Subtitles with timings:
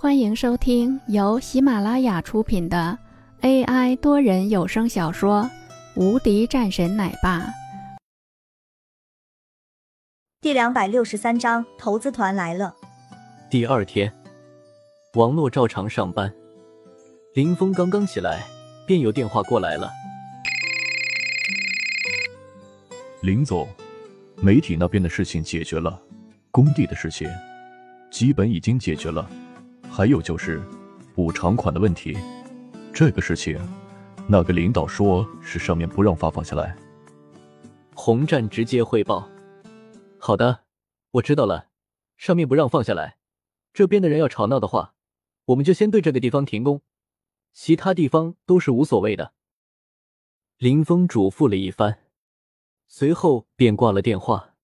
[0.00, 2.96] 欢迎收听由喜马拉雅出品的
[3.40, 5.42] AI 多人有声小说
[6.00, 7.40] 《无敌战神奶爸》
[10.40, 12.72] 第两百六十三章：投资团来了。
[13.50, 14.12] 第二天，
[15.14, 16.32] 王洛照常上班。
[17.34, 18.44] 林峰刚刚起来，
[18.86, 19.90] 便有电话过来了。
[23.22, 23.66] 林总，
[24.36, 26.00] 媒体那边的事情解决了，
[26.52, 27.28] 工地的事情
[28.12, 29.28] 基本已经解决了。
[29.98, 30.62] 还有就是
[31.12, 32.16] 补偿款的问题，
[32.94, 33.58] 这个事情，
[34.28, 36.78] 那个领导说是上面不让发放下来。
[37.96, 39.28] 洪战直接汇报
[40.16, 40.60] ：“好的，
[41.10, 41.70] 我知道了，
[42.16, 43.18] 上面不让放下来，
[43.72, 44.94] 这边的人要吵闹的话，
[45.46, 46.80] 我们就先对这个地方停工，
[47.52, 49.32] 其他地方都是无所谓的。”
[50.58, 52.04] 林峰嘱咐了一番，
[52.86, 54.54] 随后便挂了电话，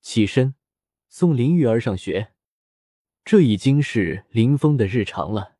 [0.00, 0.56] 起身
[1.08, 2.32] 送林玉儿上学。
[3.26, 5.56] 这已经是林峰的日常了。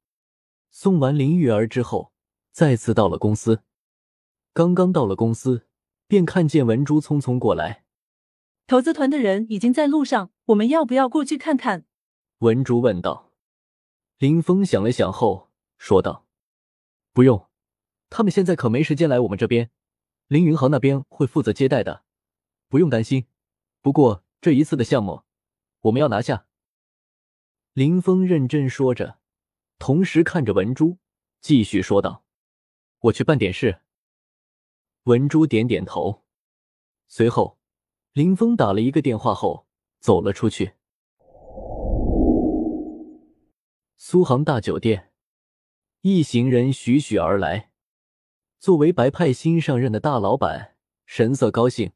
[0.70, 2.12] 送完林玉儿之后，
[2.52, 3.64] 再次到了公司。
[4.52, 5.66] 刚刚到了公司，
[6.06, 7.84] 便看见文珠匆匆过来。
[8.68, 11.86] 投资团的人已经在路上，我们要不要过去看看？
[12.38, 13.32] 文珠问道。
[14.18, 16.24] 林峰想了想后说道
[17.12, 17.48] ：“不用，
[18.08, 19.72] 他们现在可没时间来我们这边。
[20.28, 22.04] 林云豪那边会负责接待的，
[22.68, 23.26] 不用担心。
[23.82, 25.22] 不过这一次的项目，
[25.80, 26.45] 我们要拿下。”
[27.76, 29.18] 林峰认真说着，
[29.78, 30.96] 同时看着文珠，
[31.42, 32.24] 继续说道
[33.00, 33.80] ：“我去办点事。”
[35.04, 36.22] 文珠点点头，
[37.06, 37.58] 随后，
[38.14, 39.66] 林峰打了一个电话后
[40.00, 40.72] 走了出去。
[43.98, 45.12] 苏杭大酒店，
[46.00, 47.72] 一行人徐徐而来。
[48.58, 51.92] 作为白派新上任的大老板，神色高兴，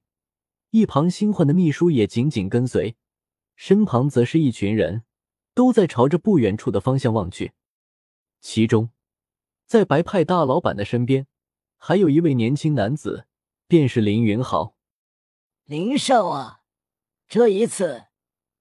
[0.72, 2.98] 一旁新换的秘书也紧紧跟随，
[3.56, 5.04] 身旁则是一群人。
[5.60, 7.52] 都在朝着不远处的方向望去，
[8.40, 8.88] 其中，
[9.66, 11.26] 在白派大老板的身边，
[11.76, 13.26] 还有一位年轻男子，
[13.68, 14.74] 便是林云豪。
[15.66, 16.62] 林少啊，
[17.28, 18.06] 这一次，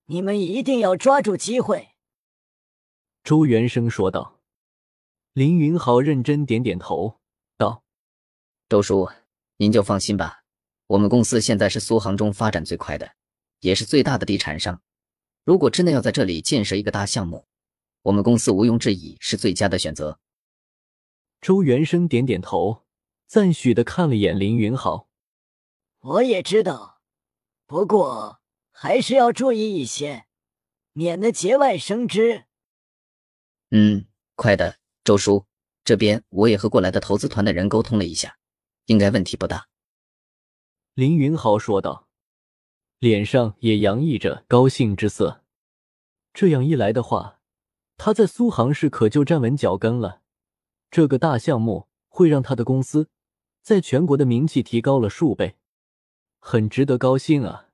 [0.07, 1.91] 你们一定要抓住机会。”
[3.23, 4.41] 周元生说道。
[5.31, 7.21] 林云豪认真点点头，
[7.57, 7.81] 道
[8.67, 9.09] ：“周叔，
[9.55, 10.43] 您就放心吧，
[10.87, 13.09] 我们公司现在是苏杭中发展最快的，
[13.61, 14.81] 也是最大的地产商。”
[15.49, 17.47] 如果真的要在这里建设一个大项目，
[18.03, 20.19] 我们公司毋庸置疑是最佳的选择。
[21.41, 22.85] 周元生点点头，
[23.25, 25.09] 赞许的看了眼林云豪。
[26.01, 27.01] 我也知道，
[27.65, 30.27] 不过还是要注意一些，
[30.93, 32.45] 免得节外生枝。
[33.71, 34.05] 嗯，
[34.35, 35.47] 快的，周叔，
[35.83, 38.37] 这边我也和过来的投资团的人沟通了一下，
[38.85, 39.67] 应该问题不大。
[40.93, 42.07] 林云豪说道。
[42.99, 45.41] 脸上也洋溢着高兴之色。
[46.33, 47.39] 这样一来的话，
[47.97, 50.21] 他在苏杭市可就站稳脚跟了。
[50.91, 53.09] 这个大项目会让他的公司
[53.61, 55.55] 在全国的名气提高了数倍，
[56.39, 57.67] 很值得高兴啊！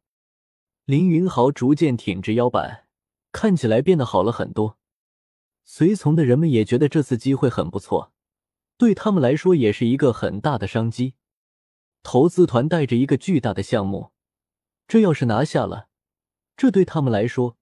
[0.86, 2.86] 林云豪逐渐挺直腰板，
[3.32, 4.78] 看起来变得好了很多。
[5.64, 8.12] 随从的人们也觉得这次机会很不错，
[8.78, 11.16] 对他们来说也是一个很大的商机。
[12.04, 14.12] 投资团带着一个巨大的项目。
[14.88, 15.88] 这要是拿下了，
[16.56, 17.58] 这对他们来说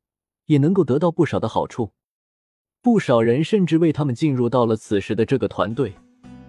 [0.47, 1.91] 也能够得到不少的好处。
[2.81, 5.93] 不少人甚至为他们进入到了此时的这个团队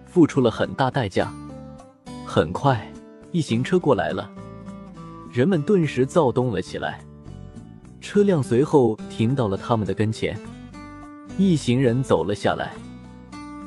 [0.05, 1.31] 付出了很大代价。
[2.25, 2.91] 很快，
[3.31, 4.29] 一行车过来了，
[5.31, 6.99] 人们顿时躁动了起来。
[8.01, 10.37] 车辆随后停到了他们的跟前，
[11.37, 12.73] 一行人走了下来。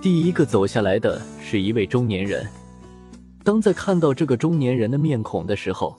[0.02, 2.46] 第一个走下来的是一位中年人。
[3.42, 5.98] 当在看到这个中年人的面孔的时候，